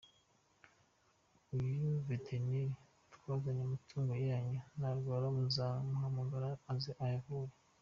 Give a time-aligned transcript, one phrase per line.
[1.55, 2.73] Uyu Veterineri
[3.13, 7.53] twazanye, amatungo yanyu narwara muzamuhamagare aze ayavure”.